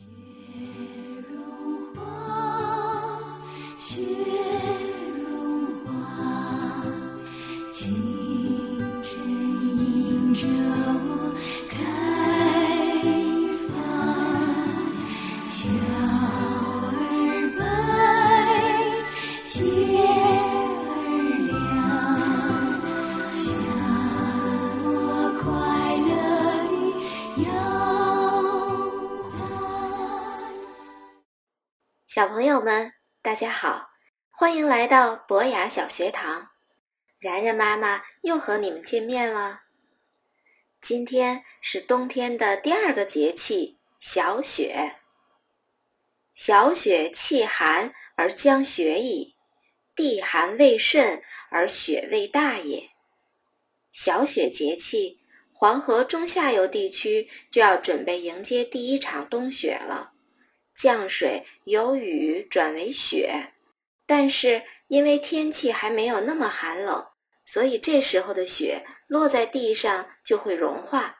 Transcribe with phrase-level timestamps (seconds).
[0.00, 0.27] you.
[32.18, 33.90] 小朋友们，大家好，
[34.28, 36.50] 欢迎来到博雅小学堂。
[37.20, 39.60] 然然妈妈又和你们见面了。
[40.80, 44.96] 今天是冬天的第二个节气小雪。
[46.34, 49.36] 小雪气寒而将雪矣，
[49.94, 52.90] 地寒未甚而雪未大也。
[53.92, 55.20] 小雪节气，
[55.52, 60.14] 黄河中下游地区就要准备迎接第一场冬雪了。
[60.78, 63.52] 降水由雨转为雪，
[64.06, 67.08] 但是因为天气还没有那么寒冷，
[67.44, 71.18] 所以这时候的雪落在地上就会融化。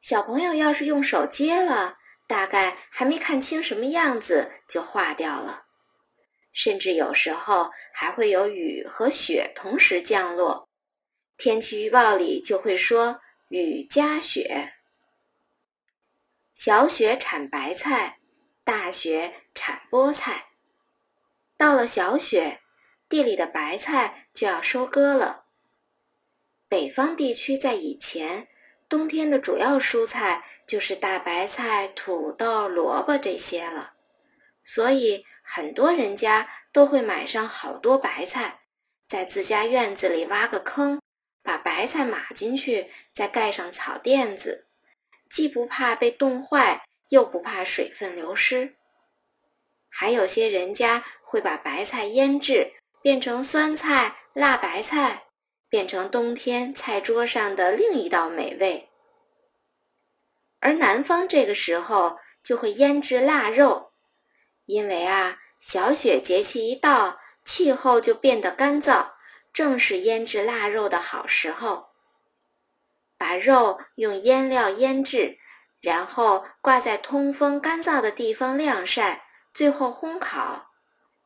[0.00, 1.96] 小朋友要是用手接了，
[2.26, 5.64] 大概还没看清什么样子就化掉了。
[6.52, 10.68] 甚至有时候还会有雨和雪同时降落，
[11.38, 14.74] 天气预报里就会说雨夹雪。
[16.52, 18.18] 小雪产白菜。
[18.64, 20.46] 大雪产菠菜，
[21.58, 22.62] 到了小雪，
[23.10, 25.44] 地里的白菜就要收割了。
[26.66, 28.48] 北方地区在以前，
[28.88, 33.92] 冬天的主要蔬菜就是大白菜、土豆、萝卜这些了，
[34.62, 38.60] 所以很多人家都会买上好多白菜，
[39.06, 41.02] 在自家院子里挖个坑，
[41.42, 44.66] 把白菜码进去，再盖上草垫子，
[45.28, 46.86] 既不怕被冻坏。
[47.08, 48.74] 又不怕水分流失，
[49.88, 55.24] 还有些人家会把白菜腌制，变成酸菜、辣白菜，
[55.68, 58.88] 变成冬天菜桌上的另一道美味。
[60.60, 63.92] 而南方这个时候就会腌制腊肉，
[64.64, 69.12] 因为啊，小雪节气一到，气候就变得干燥，
[69.52, 71.90] 正是腌制腊肉的好时候。
[73.18, 75.38] 把肉用腌料腌制。
[75.84, 80.70] 然后挂在通风干燥的地方晾晒，最后烘烤，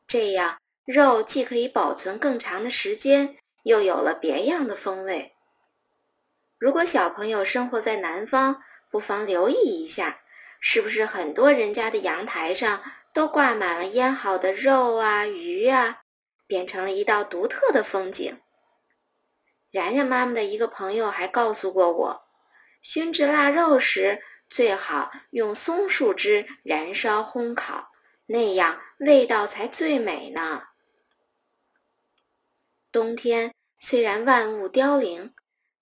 [0.05, 5.33] 这样肉既可以保存更长的时间，又有了别样的风味。
[6.57, 8.61] 如果小朋友生活在南方，
[8.91, 10.19] 不妨留意一下，
[10.59, 12.83] 是不是很多人家的阳台上
[13.13, 16.01] 都挂满了腌好的肉啊、鱼啊，
[16.47, 18.37] 变成了一道独特的风景。
[19.71, 22.23] 然然妈妈的一个朋友还告诉过我，
[22.81, 24.21] 熏制腊肉时。
[24.49, 27.91] 最好用松树枝燃烧烘烤，
[28.25, 30.63] 那样味道才最美呢。
[32.91, 35.35] 冬天虽然万物凋零，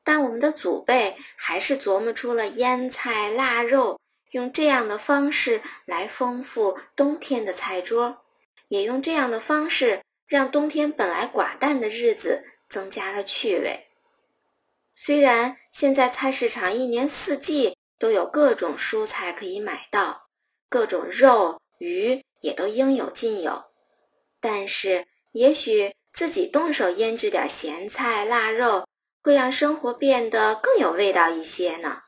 [0.04, 4.02] 但我们的祖辈还是琢磨出了腌菜、腊肉，
[4.32, 8.26] 用这样的方式来丰富冬天的菜桌，
[8.68, 13.88] 也用这样的方式让冬天本来寡淡的日子增加了趣味。
[14.94, 17.77] 虽然现在菜市场一年四季。
[18.00, 20.28] 都有各种蔬菜可以买到，
[20.70, 23.66] 各种肉鱼也都应有尽有。
[24.40, 28.88] 但是，也许自己动手腌制点咸菜、腊肉，
[29.24, 32.04] 会让生活变得更有味道一些呢。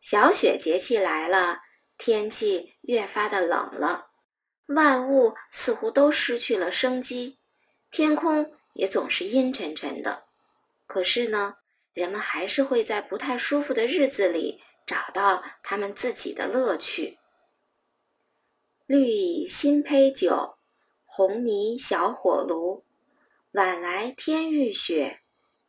[0.00, 1.60] 小雪节气来了，
[1.98, 4.08] 天气越发的冷了，
[4.66, 7.38] 万物似乎都失去了生机，
[7.90, 10.24] 天空也总是阴沉沉的。
[10.86, 11.56] 可是呢？
[11.94, 17.18] 人们还是会在不太舒服的日子里找到他们自己的乐趣。
[18.86, 20.58] 绿蚁新醅酒，
[21.04, 22.84] 红泥小火炉。
[23.52, 25.20] 晚来天欲雪，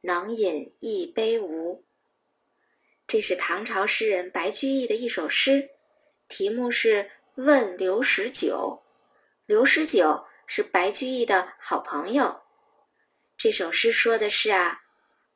[0.02, 1.84] 能饮一杯无？
[3.06, 5.70] 这是唐朝诗人白居易的一首诗，
[6.30, 7.04] 题目是
[7.36, 8.82] 《问刘十九》。
[9.46, 12.42] 刘十九是白居易的好朋友。
[13.36, 14.83] 这首诗说的是啊。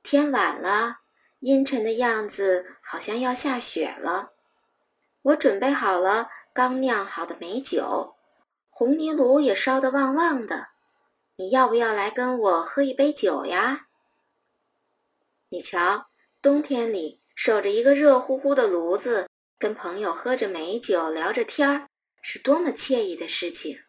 [0.03, 0.99] 天晚了，
[1.39, 4.31] 阴沉的样子，好像要下雪了。
[5.21, 8.15] 我准备好了刚酿好的美酒，
[8.69, 10.69] 红泥炉也烧得旺旺的。
[11.35, 13.87] 你要不要来跟我喝一杯酒呀？
[15.49, 16.07] 你瞧，
[16.41, 19.29] 冬天里守着一个热乎乎的炉子，
[19.59, 21.89] 跟朋友喝着美酒，聊着天儿，
[22.21, 23.83] 是多么惬意的事情。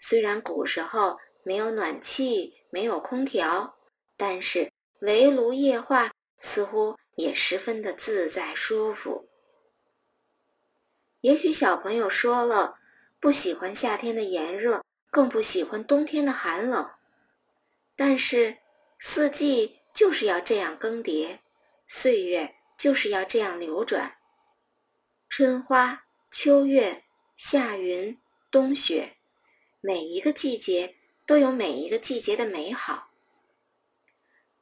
[0.00, 3.76] 虽然古时候没有暖气，没有空调，
[4.16, 4.72] 但是。
[5.00, 9.28] 围炉夜话似乎也十分的自在舒服。
[11.20, 12.78] 也许小朋友说了，
[13.18, 16.90] 不喜欢夏天的炎热，更不喜欢冬天的寒冷。
[17.96, 18.58] 但是
[19.00, 21.38] 四季就是要这样更迭，
[21.88, 24.16] 岁月就是要这样流转。
[25.28, 27.04] 春花、秋月、
[27.36, 28.18] 夏云、
[28.50, 29.16] 冬雪，
[29.80, 30.96] 每一个季节
[31.26, 33.07] 都有每一个季节的美好。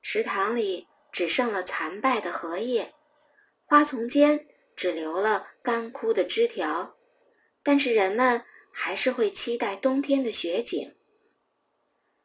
[0.08, 2.94] 池塘里只剩了残败的荷叶，
[3.64, 6.96] 花丛间只留了干枯的枝条，
[7.64, 10.96] 但是人们还是会期待冬天的雪景。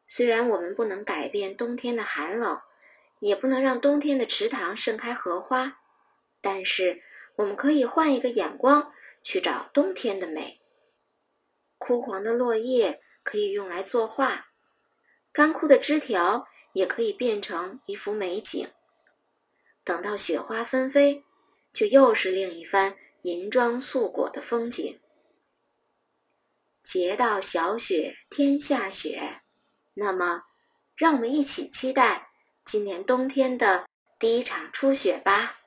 [0.06, 2.62] 虽然我们不能改变冬天的寒冷，
[3.18, 5.80] 也不能让冬天的池塘盛开荷花，
[6.40, 7.02] 但是
[7.34, 8.92] 我们可以换一个眼光
[9.24, 10.60] 去找冬天的美。
[11.78, 14.52] 枯黄的落叶可以用来作画，
[15.32, 18.68] 干枯的枝条也可以变成一幅美景。
[19.84, 21.24] 等到雪花纷飞，
[21.72, 25.00] 就又是另一番银装素裹的风景。
[26.84, 29.40] 节到小雪天下雪。
[29.94, 30.44] 那么，
[30.96, 32.30] 让我们一起期待
[32.64, 33.86] 今年冬天的
[34.18, 35.61] 第一场初雪吧。